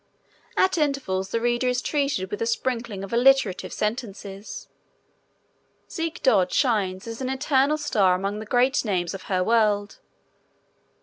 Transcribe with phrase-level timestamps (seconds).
[0.57, 4.67] At intervals the reader is treated with a sprinkling of alliterative sentences.
[5.91, 9.99] Ziek dod shines as an eternal star among the great names of her world.